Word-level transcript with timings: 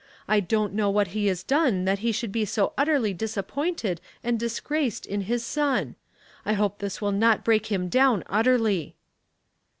I 0.27 0.39
don't 0.39 0.73
know 0.73 0.89
what 0.89 1.09
he 1.09 1.27
has 1.27 1.43
done 1.43 1.85
that 1.85 1.99
he 1.99 2.11
should 2.11 2.31
be 2.31 2.43
so 2.43 2.73
utterly 2.75 3.13
disappointed 3.13 4.01
and 4.23 4.39
disgraced 4.39 5.05
in 5.05 5.21
his 5.21 5.45
son. 5.45 5.93
I 6.43 6.53
hope 6.53 6.79
this 6.79 7.01
will 7.01 7.11
not 7.11 7.45
break 7.45 7.67
him 7.67 7.87
down 7.87 8.23
utterly." 8.25 8.95